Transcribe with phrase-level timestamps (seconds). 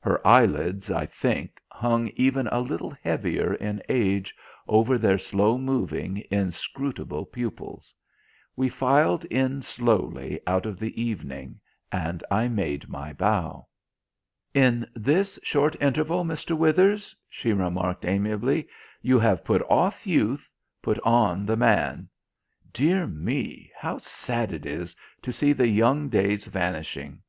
[0.00, 4.34] Her eye lids, I think, hung even a little heavier in age
[4.66, 7.92] over their slow moving inscrutable pupils.
[8.56, 11.60] We filed in softly out of the evening,
[11.92, 13.66] and I made my bow.
[14.54, 16.56] "In this short interval, Mr.
[16.56, 18.68] Withers," she remarked amiably,
[19.02, 20.48] "you have put off youth,
[20.80, 22.08] put on the man.
[22.72, 27.20] Dear me, how sad it is to see the young days vanishing!